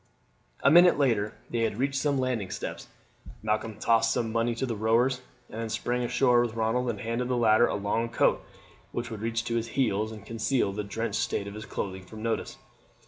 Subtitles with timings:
[0.63, 2.87] A minute later they had reached some landing steps.
[3.43, 7.27] Malcolm tossed some money to the rowers, and then sprang ashore with Ronald, and handed
[7.27, 8.43] the latter a long coat
[8.93, 12.23] which would reach to his heels and conceal the drenched state of his clothing from
[12.23, 12.57] notice.